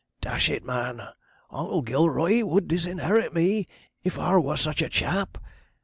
[0.19, 1.03] Dash it, man!
[1.51, 3.67] Oncle Gilroy would disinherit me
[4.03, 5.37] if ar was such a chap.